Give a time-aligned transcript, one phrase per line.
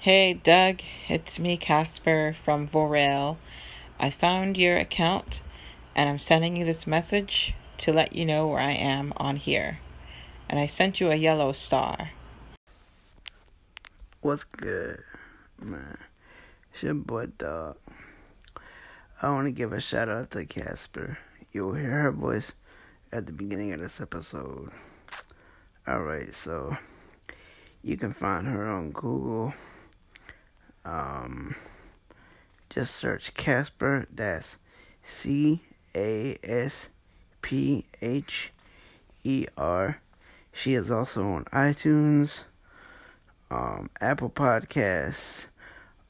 [0.00, 0.78] Hey Doug,
[1.08, 3.36] it's me Caspher from Vorel.
[3.98, 5.42] I found your account
[5.96, 9.80] and I'm sending you this message to let you know where I am on here.
[10.48, 12.12] And I sent you a yellow star.
[14.20, 15.02] What's good,
[15.60, 15.98] man?
[16.72, 17.76] It's your boy Doug.
[19.20, 21.16] I want to give a shout out to Caspher.
[21.52, 22.52] You'll hear her voice
[23.12, 24.70] at the beginning of this episode.
[25.88, 26.76] Alright, so
[27.82, 29.54] you can find her on Google.
[30.88, 31.54] Um,
[32.70, 34.06] just search Caspher.
[34.10, 34.58] That's
[35.02, 35.60] C
[35.94, 36.88] A S
[37.42, 38.52] P H
[39.22, 40.00] E R.
[40.52, 42.44] She is also on iTunes,
[43.50, 45.48] um, Apple Podcasts,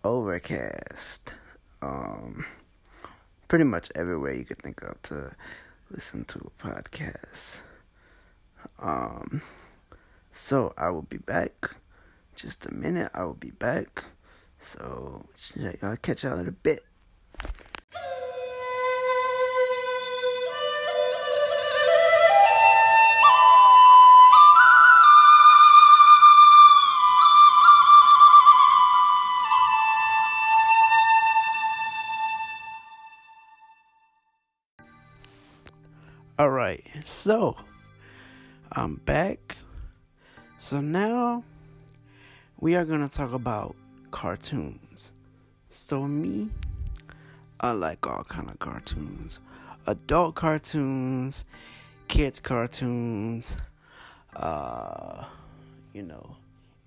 [0.05, 1.34] Overcast,
[1.83, 2.47] um,
[3.48, 5.33] pretty much everywhere you could think of to
[5.91, 7.62] listen to a podcast.
[8.78, 9.42] Um,
[10.30, 11.74] so I will be back.
[12.36, 14.05] Just a minute, I will be back.
[14.58, 15.26] So
[15.82, 16.84] I'll catch y'all in a bit.
[36.38, 37.56] All right, so
[38.70, 39.56] I'm back.
[40.56, 41.42] So now
[42.61, 43.74] we are going to talk about
[44.19, 45.12] cartoons.
[45.70, 46.50] So me,
[47.61, 49.38] I like all kind of cartoons.
[49.86, 51.44] Adult cartoons,
[52.08, 53.56] kids cartoons,
[54.34, 55.22] uh,
[55.94, 56.34] you know,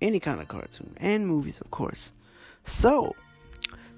[0.02, 2.12] any kind of cartoon and movies of course.
[2.64, 3.16] So,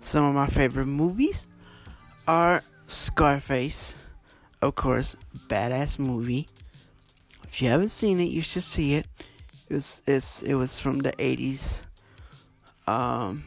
[0.00, 1.48] some of my favorite movies
[2.28, 3.96] are Scarface,
[4.62, 5.16] of course,
[5.48, 6.46] badass movie.
[7.48, 9.08] If you haven't seen it, you should see it.
[9.68, 11.82] It was it's it was from the 80s.
[12.86, 13.44] Um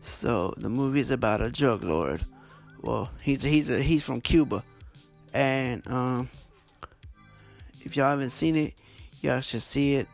[0.00, 2.22] so the movie is about a drug lord.
[2.80, 4.64] Well, he's he's a, he's from Cuba.
[5.34, 6.28] And um
[7.80, 8.80] if y'all haven't seen it,
[9.20, 10.08] y'all should see it.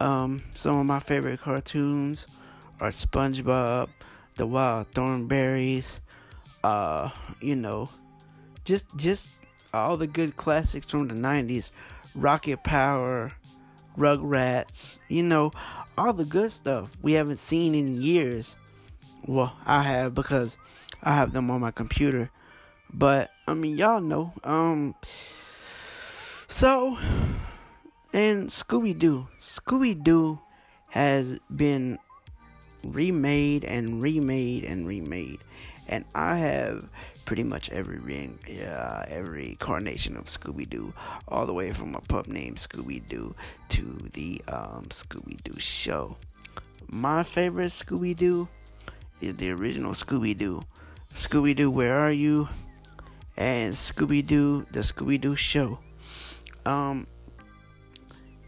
[0.00, 2.26] Um some of my favorite cartoons
[2.80, 3.88] are SpongeBob,
[4.36, 6.00] The Wild Thornberrys,
[6.64, 7.88] uh, you know,
[8.64, 9.32] just just
[9.72, 11.72] all the good classics from the 90s,
[12.14, 13.32] Rocket Power,
[13.98, 15.52] Rugrats, you know,
[15.96, 18.54] all the good stuff we haven't seen in years.
[19.26, 20.58] Well, I have because
[21.02, 22.30] I have them on my computer.
[22.92, 24.32] But I mean, y'all know.
[24.42, 24.94] Um
[26.48, 26.98] so
[28.12, 29.28] and Scooby Doo.
[29.38, 30.38] Scooby Doo
[30.90, 31.98] has been
[32.84, 35.40] remade and remade and remade.
[35.88, 36.88] And I have
[37.24, 38.38] pretty much every ring,
[39.08, 40.92] every carnation of Scooby Doo,
[41.28, 43.34] all the way from a pup named Scooby Doo
[43.70, 46.16] to the um, Scooby Doo show.
[46.88, 48.48] My favorite Scooby Doo
[49.20, 50.62] is the original Scooby Doo.
[51.14, 52.48] Scooby Doo, where are you?
[53.36, 55.78] And Scooby Doo, the Scooby Doo show.
[56.66, 57.06] Um,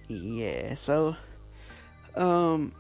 [0.09, 1.17] yeah, so,
[2.15, 2.73] um,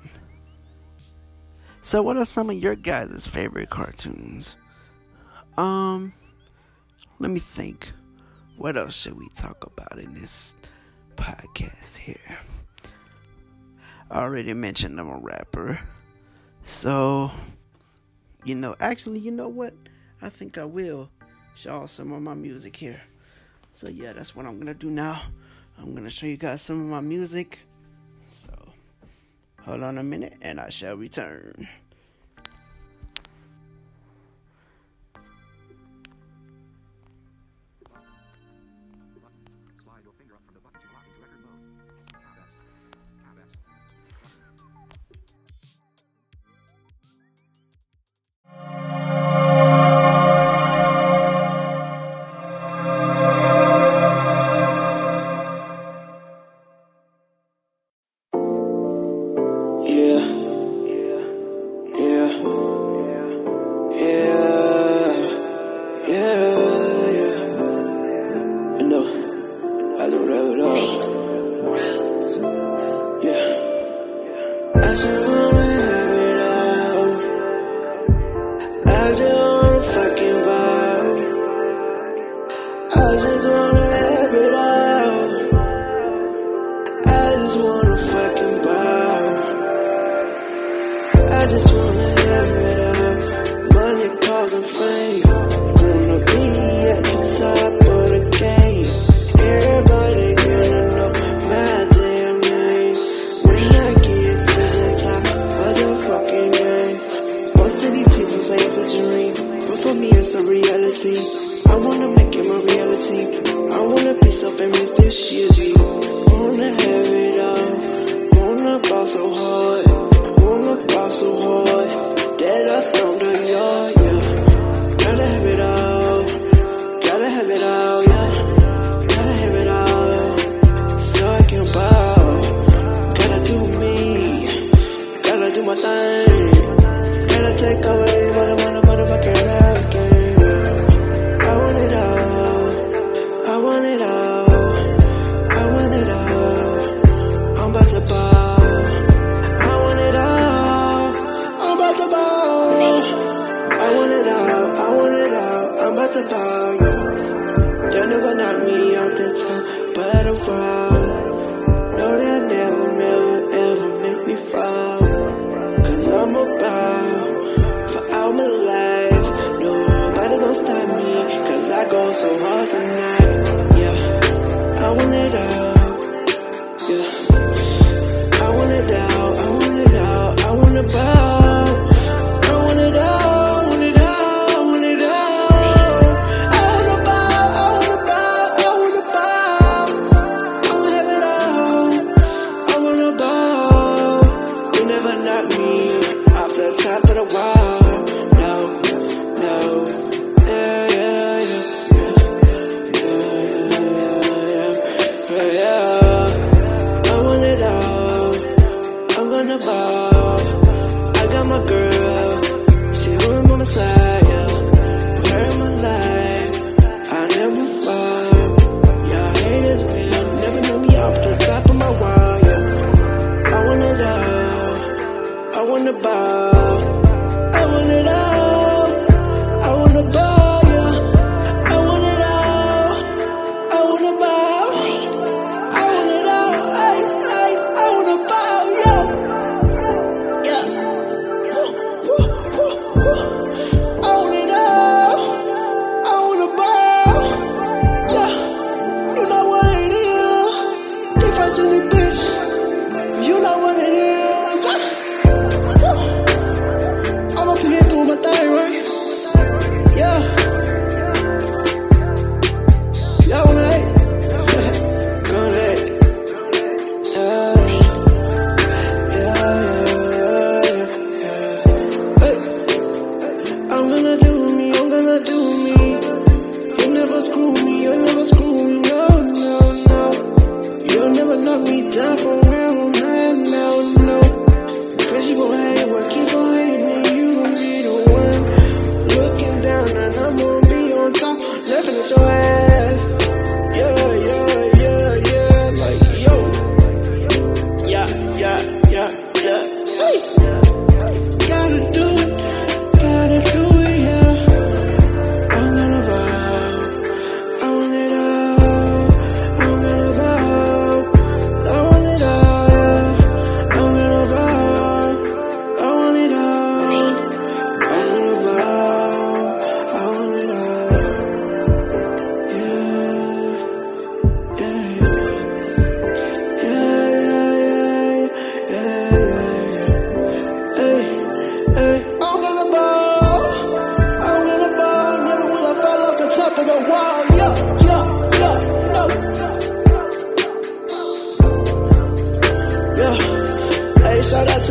[1.87, 4.57] so what are some of your guys' favorite cartoons?
[5.57, 6.13] Um,
[7.21, 7.93] let me think.
[8.57, 10.57] What else should we talk about in this
[11.15, 12.39] podcast here?
[14.11, 15.79] I already mentioned I'm a rapper.
[16.65, 17.31] So,
[18.43, 19.73] you know, actually, you know what?
[20.21, 21.09] I think I will
[21.55, 23.01] show some of my music here.
[23.75, 25.23] So, yeah, that's what I'm gonna do now.
[25.79, 27.61] I'm gonna show you guys some of my music.
[29.67, 31.67] Hold on a minute and I shall return.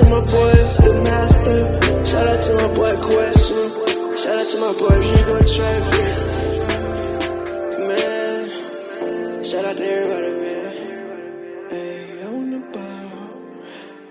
[0.09, 1.59] my boy, the master.
[2.05, 3.65] Shout out to my boy, Question.
[4.13, 6.15] Shout out to my boy, Rigo Traffic.
[7.79, 10.73] Man, shout out to everybody, man.
[12.23, 13.07] I wanna bow,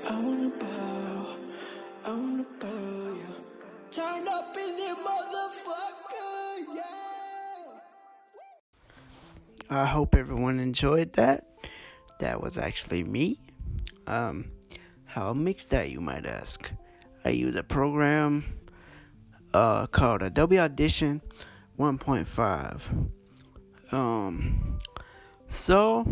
[0.09, 1.37] I wanna bow,
[2.05, 3.17] I wanna bow.
[3.91, 5.95] Turn up in motherfucker.
[9.71, 11.47] I hope everyone enjoyed that.
[12.21, 13.39] That was actually me.
[14.07, 14.51] Um,
[15.14, 16.73] how I mix that, you might ask.
[17.25, 18.44] I use a program
[19.52, 21.23] uh, called Adobe Audition
[21.78, 23.11] 1.5.
[23.92, 24.80] Um,
[25.47, 26.04] so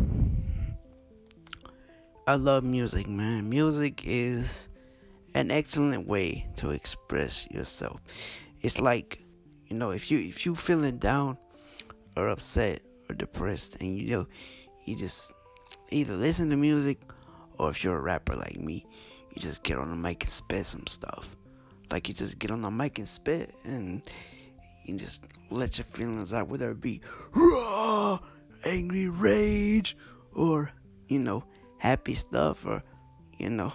[2.29, 3.49] I love music, man.
[3.49, 4.69] Music is
[5.35, 8.01] an excellent way to express yourself.
[8.61, 9.21] It's like,
[9.67, 11.39] you know, if you if you feeling down
[12.17, 14.27] or upset or depressed, and you know,
[14.85, 15.33] you just
[15.91, 17.01] either listen to music
[17.63, 18.85] or if you're a rapper like me,
[19.33, 21.37] you just get on the mic and spit some stuff.
[21.93, 24.03] Like you just get on the mic and spit and
[24.85, 27.01] you just let your feelings out, whether it be
[27.33, 28.19] raw,
[28.65, 29.97] angry rage,
[30.33, 30.73] or
[31.07, 31.45] you know,
[31.79, 32.83] happy stuff, or
[33.39, 33.73] you know,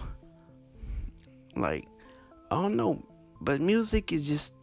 [1.56, 1.88] like
[2.51, 3.01] I don't know,
[3.39, 4.53] but music is just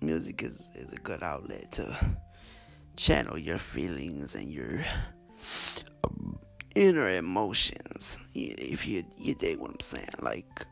[0.00, 1.96] music is, is a good outlet to
[2.96, 4.84] channel your feelings and your
[6.80, 8.18] inner emotions.
[8.34, 10.66] If you you dig what I'm saying, like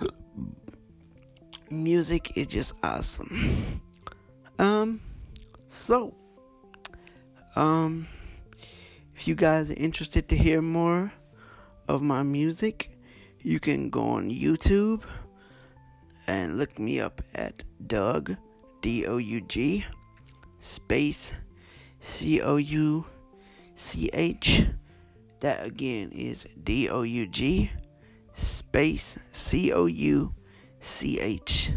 [1.70, 3.80] music is just awesome.
[4.58, 5.02] Um,
[5.66, 6.14] so
[7.56, 8.08] um,
[9.14, 11.12] if you guys are interested to hear more
[11.88, 12.90] of my music,
[13.42, 15.02] you can go on YouTube
[16.26, 18.34] and look me up at Doug
[18.80, 19.84] D O U G
[20.58, 21.34] space
[22.00, 23.04] C O U
[23.74, 24.64] C H
[25.40, 27.70] that again is D O U G,
[28.34, 30.34] space C O U
[30.80, 31.72] C H.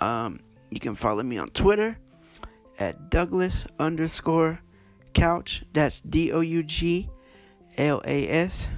[0.00, 1.98] Um, you can follow me on Twitter
[2.78, 4.60] at Douglas underscore
[5.14, 5.64] couch.
[5.72, 7.08] That's D O U G
[7.76, 8.68] L A S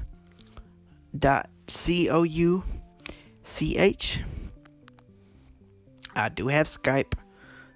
[1.18, 2.62] dot C O U
[3.42, 4.22] C H.
[6.14, 7.14] I do have Skype,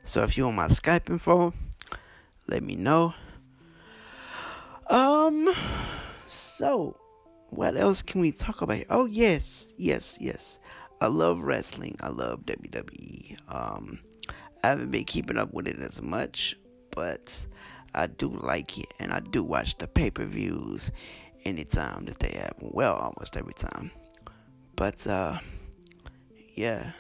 [0.02, 1.52] so if you want my Skype info,
[2.47, 3.14] let me know.
[4.88, 5.49] Um,
[6.34, 6.96] so
[7.50, 8.84] what else can we talk about?
[8.90, 10.58] Oh yes, yes, yes.
[11.00, 11.96] I love wrestling.
[12.00, 13.36] I love WWE.
[13.48, 14.00] Um,
[14.62, 16.56] I haven't been keeping up with it as much,
[16.90, 17.46] but
[17.94, 20.90] I do like it, and I do watch the pay per views
[21.44, 22.54] anytime that they have.
[22.60, 23.90] Well, almost every time.
[24.76, 25.38] But uh,
[26.54, 26.92] yeah.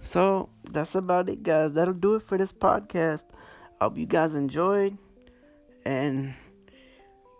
[0.00, 1.72] So that's about it, guys.
[1.72, 3.26] That'll do it for this podcast.
[3.80, 4.96] I hope you guys enjoyed,
[5.84, 6.34] and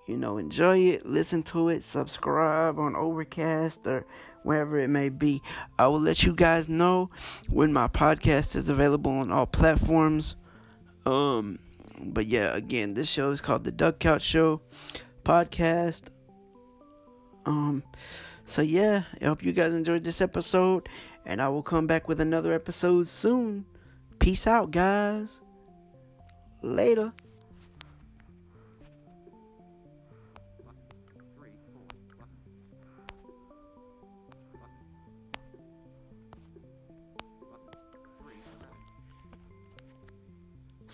[0.06, 4.06] you know, enjoy it, listen to it, subscribe on Overcast or
[4.44, 5.42] wherever it may be.
[5.78, 7.10] I will let you guys know
[7.48, 10.36] when my podcast is available on all platforms.
[11.04, 11.58] Um,
[11.98, 14.60] but yeah, again, this show is called the Doug Couch Show
[15.24, 16.04] podcast.
[17.44, 17.82] Um,
[18.44, 20.88] so yeah, I hope you guys enjoyed this episode,
[21.24, 23.66] and I will come back with another episode soon.
[24.20, 25.40] Peace out, guys.
[26.62, 27.12] Later.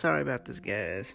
[0.03, 1.07] Sorry about this, guys.